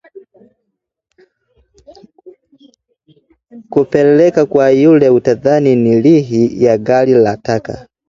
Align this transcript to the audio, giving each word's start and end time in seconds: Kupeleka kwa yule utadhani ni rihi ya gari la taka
Kupeleka 3.69 4.45
kwa 4.45 4.69
yule 4.71 5.09
utadhani 5.09 5.75
ni 5.75 6.01
rihi 6.01 6.63
ya 6.63 6.77
gari 6.77 7.13
la 7.13 7.37
taka 7.37 7.87